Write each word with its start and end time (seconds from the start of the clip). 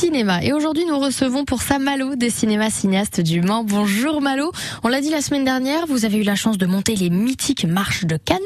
cinéma. 0.00 0.42
Et 0.42 0.54
aujourd'hui, 0.54 0.84
nous 0.88 0.98
recevons 0.98 1.44
pour 1.44 1.60
ça 1.60 1.78
Malo 1.78 2.16
des 2.16 2.30
cinémas 2.30 2.70
cinéastes 2.70 3.20
du 3.20 3.42
Mans. 3.42 3.64
Bonjour 3.64 4.22
Malo. 4.22 4.50
On 4.82 4.88
l'a 4.88 5.02
dit 5.02 5.10
la 5.10 5.20
semaine 5.20 5.44
dernière, 5.44 5.86
vous 5.86 6.06
avez 6.06 6.16
eu 6.16 6.22
la 6.22 6.36
chance 6.36 6.56
de 6.56 6.64
monter 6.64 6.96
les 6.96 7.10
mythiques 7.10 7.66
marches 7.66 8.06
de 8.06 8.16
Cannes 8.16 8.38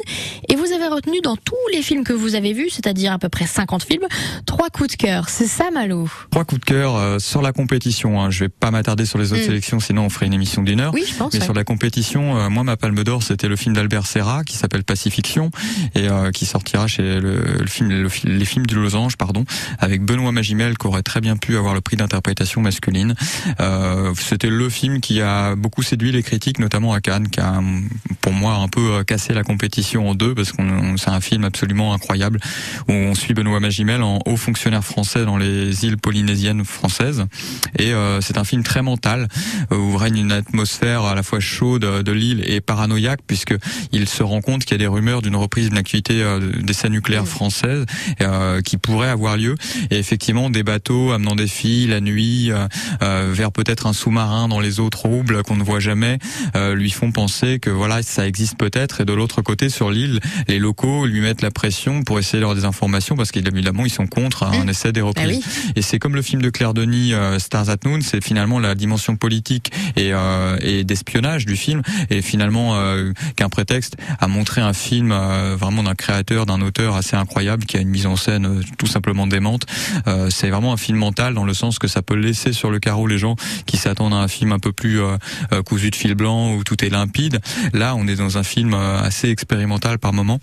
et 0.49 0.57
vous 0.57 0.73
avez 0.73 0.89
retenu 0.89 1.21
dans 1.23 1.37
tous 1.37 1.55
les 1.73 1.81
films 1.81 2.03
que 2.03 2.13
vous 2.13 2.35
avez 2.35 2.53
vus, 2.55 2.71
c'est-à-dire 2.71 3.13
à 3.13 3.19
peu 3.21 3.29
près 3.29 3.47
50 3.47 3.85
films, 3.85 4.03
trois 4.47 4.69
coups 4.69 4.91
de 4.91 4.97
cœur. 4.97 5.29
C'est 5.29 5.47
ça 5.47 5.71
Malo 5.73 6.09
Trois 6.33 6.45
coups 6.45 6.61
de 6.61 6.65
cœur 6.65 6.97
euh, 6.97 7.19
sur 7.21 7.41
la 7.41 7.53
compétition. 7.53 8.21
Hein. 8.21 8.31
Je 8.31 8.41
vais 8.41 8.49
pas 8.49 8.73
m'attarder 8.73 9.07
sur 9.07 9.19
les 9.19 9.33
autres 9.33 9.43
Mm. 9.43 9.47
sélections, 9.47 9.79
sinon 9.81 10.07
on 10.07 10.11
ferait 10.11 10.27
une 10.27 10.35
émission 10.35 10.63
d'une 10.63 10.81
heure. 10.81 10.93
Oui, 10.93 11.05
je 11.09 11.15
pense. 11.15 11.33
Mais 11.35 11.39
ouais. 11.39 11.45
sur 11.45 11.55
la 11.55 11.63
compétition, 11.63 12.37
euh, 12.37 12.49
moi 12.49 12.65
ma 12.65 12.77
palme 12.77 13.05
d'or 13.05 13.23
c'était 13.23 13.47
le 13.49 13.55
film 13.55 13.77
d'Albert 13.77 14.07
Serra 14.07 14.43
qui 14.43 14.57
s'appelle 14.57 14.83
Pacifiction 14.83 15.53
et 15.95 16.09
euh, 16.09 16.33
qui 16.33 16.47
sortira 16.47 16.89
chez 16.89 17.21
le, 17.21 17.43
le 17.61 17.67
film 17.67 17.91
le 17.91 18.09
fi- 18.09 18.27
les 18.27 18.45
films 18.45 18.67
du 18.67 18.75
Losange 18.75 19.17
pardon 19.17 19.45
avec 19.79 20.03
Benoît 20.03 20.33
Magimel 20.33 20.77
qui 20.79 20.87
aurait 20.89 21.03
très 21.05 21.21
bien 21.21 21.37
pu 21.45 21.57
avoir 21.59 21.75
le 21.75 21.81
prix 21.83 21.97
d'interprétation 21.97 22.63
masculine. 22.63 23.15
Euh, 23.61 24.15
c'était 24.17 24.49
le 24.49 24.69
film 24.71 25.01
qui 25.01 25.21
a 25.21 25.55
beaucoup 25.57 25.83
séduit 25.83 26.11
les 26.11 26.23
critiques 26.23 26.59
notamment 26.59 26.95
à 26.95 27.01
Cannes 27.01 27.29
qui 27.29 27.41
a 27.41 27.61
pour 28.23 28.33
moi 28.33 28.55
un 28.55 28.69
peu 28.69 28.95
euh, 28.95 29.05
cassé 29.05 29.35
la 29.35 29.43
compétition 29.43 30.09
en 30.09 30.15
deux 30.15 30.35
parce 30.35 30.53
qu'on 30.53 30.67
on- 30.69 30.97
c'est 30.97 31.11
un 31.11 31.21
film 31.21 31.45
absolument 31.45 31.93
incroyable 31.93 32.41
où 32.89 32.93
on 32.93 33.15
suit 33.15 33.35
Benoît 33.35 33.61
Magimel 33.61 34.03
en 34.03 34.21
haut 34.25 34.37
fonctionnaire 34.39 34.83
français 34.85 35.25
dans 35.27 35.37
les 35.37 35.85
îles 35.85 35.99
polynésiennes 35.99 36.65
françaises 36.65 37.27
et 37.79 37.93
euh, 37.93 38.21
c'est 38.23 38.39
un 38.39 38.45
film 38.45 38.63
très 38.63 38.81
mental 38.81 39.29
où 39.71 39.97
règne 39.99 40.19
une 40.19 40.33
atmosphère 40.33 41.03
à 41.05 41.15
la 41.15 41.23
fois 41.23 41.41
chaude 41.41 41.83
de 42.03 42.13
l'île 42.13 42.43
et 42.47 42.61
paranoïaque 42.63 43.21
puisque 43.27 43.55
il 43.93 44.09
se 44.09 44.23
rend 44.23 44.41
compte 44.41 44.65
qu'il 44.65 44.73
y 44.73 44.75
a 44.77 44.79
des 44.79 44.87
rumeurs 44.87 45.21
d'une 45.21 45.37
reprise 45.37 45.69
d'une 45.69 45.79
activité 45.79 46.15
Mm. 46.25 47.27
françaises 47.27 47.85
euh, 48.21 48.61
qui 48.63 48.77
pourrait 48.77 49.09
avoir 49.09 49.37
lieu 49.37 49.57
et 49.91 49.99
effectivement 49.99 50.49
des 50.51 50.63
bateaux 50.63 51.13
amenant 51.13 51.34
des 51.37 51.47
filles 51.47 51.87
la 51.87 52.01
nuit 52.01 52.51
euh, 52.51 52.67
euh, 53.03 53.31
vers 53.33 53.53
peut-être 53.53 53.87
un 53.87 53.93
sous-marin 53.93 54.49
dans 54.49 54.61
les 54.61 54.81
eaux 54.81 54.91
troubles 54.91 55.43
qu'on 55.43 55.57
ne 55.57 55.63
voit 55.65 55.81
jamais 55.81 56.19
euh, 56.57 56.75
lui 56.75 56.91
font 56.91 57.13
penser 57.13 57.59
que 57.59 57.71
voilà 57.71 58.03
ça 58.03 58.27
existe 58.27 58.57
peut-être 58.59 59.01
et 59.01 59.05
de 59.05 59.13
l'autre 59.13 59.43
côté 59.43 59.69
sur 59.69 59.91
l'île 59.91 60.21
les 60.49 60.59
locaux 60.59 61.07
lui 61.07 61.21
mettent 61.21 61.43
la 61.43 61.51
pression 61.51 62.03
pour 62.03 62.19
essayer 62.19 62.41
d'avoir 62.41 62.57
des 62.57 62.65
informations 62.65 63.17
parce 63.17 63.31
qu'évidemment 63.33 63.85
ils 63.85 63.91
sont 63.93 64.07
contre 64.07 64.43
un 64.45 64.65
Mm. 64.65 64.69
essai 64.69 64.93
des 64.93 65.01
Bah 65.01 65.09
reprises 65.09 65.45
oui. 65.47 65.73
et 65.77 65.83
c'est 65.83 65.99
comme 65.99 66.15
le 66.15 66.23
film 66.23 66.41
de 66.43 66.51
Claire 66.51 66.75
Denis, 66.75 67.13
euh, 67.13 67.39
Stars 67.39 67.69
at 67.71 67.77
Noon, 67.85 68.01
c'est 68.03 68.23
finalement 68.23 68.59
la 68.61 68.75
dimension 68.75 69.17
politique 69.17 69.73
et, 69.97 70.13
euh, 70.13 70.57
et 70.61 70.85
d'espionnage 70.85 71.45
du 71.47 71.57
film, 71.57 71.83
et 72.11 72.23
finalement 72.23 72.77
qu'un 73.37 73.49
prétexte 73.49 73.97
à 74.21 74.29
montrer 74.29 74.61
un 74.61 74.73
film 74.73 75.13
vraiment 75.59 75.83
d'un 75.83 75.95
créateur, 75.95 76.47
d'un 76.47 76.61
auteur 76.61 76.95
assez 76.97 77.17
incroyable, 77.17 77.65
qui 77.65 77.77
a 77.77 77.81
une 77.81 77.89
mise 77.89 78.07
en 78.07 78.17
scène 78.17 78.63
tout 78.79 78.87
simplement 78.87 79.27
démente. 79.27 79.67
C'est 80.31 80.51
vraiment 80.51 80.73
un 80.73 80.77
film 80.77 80.99
mental 80.99 81.24
dans 81.33 81.45
le 81.45 81.55
sens 81.55 81.79
que 81.79 81.89
ça 81.89 82.03
peut 82.03 82.15
laisser 82.15 82.53
sur 82.53 82.71
le 82.71 82.79
carreau 82.79 83.07
les 83.07 83.19
gens 83.19 83.37
qui 83.67 83.77
s'attendent 83.77 84.15
à 84.15 84.19
un 84.19 84.29
film 84.29 84.53
un 84.53 84.59
peu 84.59 84.73
plus 84.73 85.01
euh, 85.01 85.17
euh, 85.53 85.63
cousu 85.63 85.91
de 85.91 85.97
fil 85.97 86.15
blanc 86.15 86.55
où 86.55 86.65
tout 86.65 86.85
est 86.85 86.91
limpide. 86.91 87.41
Là, 87.73 87.95
on 87.97 88.07
est 88.07 88.17
dans 88.17 88.37
un 88.37 88.43
film 88.43 88.75
euh, 88.75 89.01
assez 89.01 89.31
expérimental 89.31 89.99
par 89.99 90.13
moment. 90.13 90.41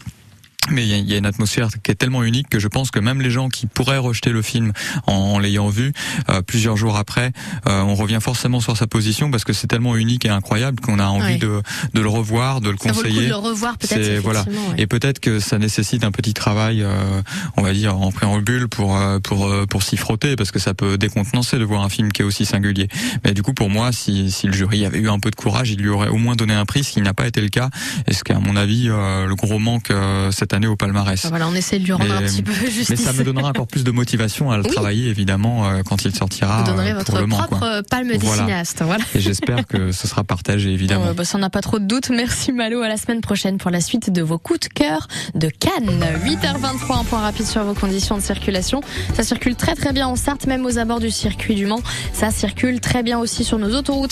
Mais 0.70 0.84
il 0.84 0.90
y, 0.90 0.94
a- 0.94 0.98
il 0.98 1.10
y 1.10 1.16
a 1.16 1.18
une 1.18 1.26
atmosphère 1.26 1.70
qui 1.84 1.92
est 1.92 1.96
tellement 1.96 2.24
unique 2.24 2.48
que 2.48 2.60
je 2.60 2.68
pense 2.68 2.92
que 2.92 3.00
même 3.00 3.20
les 3.22 3.32
gens 3.32 3.50
qui 3.50 3.66
pourraient 3.66 3.98
rejeter 3.98 4.30
le 4.30 4.42
film 4.44 4.72
en, 5.08 5.14
en 5.14 5.40
l'ayant 5.40 5.68
vu 5.70 5.92
euh, 6.30 6.42
plusieurs 6.44 6.78
jours 6.78 6.98
après, 6.98 7.32
euh, 7.68 7.82
on 7.82 7.96
revient 7.96 8.20
forcément 8.22 8.60
sur 8.60 8.78
sa 8.78 8.86
position 8.88 9.32
parce 9.32 9.44
que 9.44 9.54
c'est 9.54 9.68
tellement 9.68 9.96
unique 9.96 10.24
et 10.26 10.30
incroyable 10.30 10.80
qu'on 10.80 11.00
a 11.00 11.06
envie 11.08 11.22
Ouais. 11.34 11.38
de, 11.38 11.62
de 11.94 12.02
le 12.02 12.08
revoir, 12.10 12.62
de 12.62 12.70
le 12.70 12.78
Ça 12.82 12.92
vaut 12.92 13.02
le 13.02 13.02
coup 13.02 13.08
de 13.08 13.14
conseiller. 13.14 13.28
le 13.30 13.36
revoir 13.36 13.78
peut-être. 13.78 14.04
C'est- 14.04 14.18
voilà. 14.20 14.42
ouais. 14.44 14.76
Et 14.78 14.88
peut-être 14.88 15.20
que 15.20 15.40
ça 15.40 15.58
nécessite 15.58 16.04
un 16.04 16.12
petit 16.12 16.34
travail, 16.34 16.84
euh, 16.84 17.22
on 17.58 17.62
va 17.64 17.74
dire 17.74 17.98
en 17.98 18.12
préambule 18.12 18.68
pour 18.68 18.96
euh, 18.98 19.20
pour 19.20 19.48
euh, 19.48 19.66
pour 19.66 19.82
s'y 19.84 19.98
frotter 19.98 20.36
parce 20.36 20.52
que 20.52 20.60
ça 20.60 20.74
peut 20.74 20.98
décontenancer 20.98 21.58
de 21.58 21.64
voir 21.64 21.82
un 21.84 21.90
film 21.90 22.12
qui 22.12 22.22
est 22.22 22.26
aussi 22.26 22.46
singulier. 22.46 22.88
Mais 23.26 23.34
du 23.34 23.42
coup 23.44 23.54
pour 23.54 23.70
moi, 23.70 23.92
si 23.92 24.32
si 24.32 24.48
le 24.48 24.54
jury 24.54 24.86
avait 24.86 25.00
eu 25.00 25.10
un 25.10 25.20
peu 25.20 25.32
de 25.32 25.36
courage, 25.36 25.72
il 25.72 25.80
lui 25.80 25.90
aurait 25.90 26.10
au 26.10 26.18
moins 26.18 26.36
donné 26.36 26.54
un 26.54 26.66
prix, 26.66 26.84
ce 26.84 26.92
qui 26.94 27.02
n'a 27.02 27.14
pas 27.14 27.28
été 27.28 27.42
le 27.42 27.50
cas. 27.50 27.70
Et 28.08 28.14
ce 28.14 28.24
qui 28.24 28.32
est 28.32 28.36
à 28.36 28.40
mon 28.40 28.56
avis 28.56 28.88
euh, 28.90 29.26
le 29.26 29.36
gros 29.36 29.60
manque 29.60 29.92
euh, 29.92 30.32
cette 30.52 30.58
année 30.58 30.68
au 30.68 30.76
palmarès. 30.76 31.22
Ah, 31.24 31.30
Voilà, 31.30 31.48
on 31.48 31.54
essaie 31.56 31.80
de 31.80 31.86
lui 31.86 31.94
rendre 31.94 32.10
Mais- 32.10 32.26
un 32.26 32.28
petit 32.28 32.42
peu 32.44 32.52
justice. 32.52 32.90
Mais 32.90 32.96
ça 32.98 33.14
me 33.14 33.24
donnera 33.24 33.50
encore 33.50 33.68
plus 33.68 33.86
de 33.86 33.92
motivation 33.92 34.52
à 34.52 34.58
le 34.58 34.64
Oui. 34.66 34.72
travailler 34.72 35.08
évidemment 35.08 35.66
euh, 35.70 35.82
quand 35.86 36.04
il 36.04 36.14
sortira 36.14 36.60
Vous 36.64 36.72
donnerez 36.72 36.92
euh, 36.92 36.96
votre 36.96 37.06
pour 37.12 37.20
le 37.20 37.26
Mans, 37.28 37.38
propre 37.38 37.60
quoi. 37.60 37.68
euh, 37.70 37.82
palme 37.90 38.10
des 38.10 38.20
cinéastes. 38.20 38.82
Voilà. 38.86 39.02
Et 39.16 39.22
j'espère 39.22 39.66
que 39.66 39.94
ce 39.94 40.10
sera 40.10 40.26
partagé 40.26 40.70
évidemment. 40.74 41.08
Euh, 41.08 41.14
bah, 41.14 41.24
ça 41.24 41.38
n'a 41.38 41.50
pas 41.50 41.62
trop 41.62 41.80
de 41.80 41.86
doute. 41.86 42.10
Merci 42.10 42.52
Malo. 42.52 42.82
À 42.82 42.90
la 42.90 42.98
semaine 42.98 43.22
prochaine 43.22 43.60
pour 43.60 43.72
la 43.72 43.80
suite 43.80 44.10
de 44.12 44.22
vos 44.22 44.38
coups 44.40 44.60
de 44.60 44.68
cœur 44.68 45.08
de 45.36 45.48
Cannes. 45.48 46.04
8h23, 46.26 47.00
un 47.00 47.04
point 47.06 47.20
rapide 47.22 47.46
sur 47.46 47.64
vos 47.64 47.74
conditions 47.74 48.18
de 48.18 48.22
circulation. 48.22 48.82
Ça 49.16 49.24
circule 49.24 49.56
très 49.56 49.76
très 49.76 49.94
bien 49.94 50.08
en 50.08 50.18
Sarthe, 50.18 50.48
même 50.48 50.66
aux 50.66 50.78
abords 50.78 51.00
du 51.00 51.12
circuit 51.12 51.56
du 51.56 51.66
Mans. 51.66 51.82
Ça 52.12 52.30
circule 52.30 52.82
très 52.82 53.04
bien 53.04 53.20
aussi 53.20 53.46
sur 53.46 53.58
nos 53.58 53.74
autoroutes. 53.74 54.10